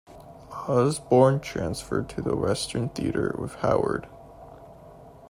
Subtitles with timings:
[0.67, 4.07] Osborn transferred to the Western theater with Howard.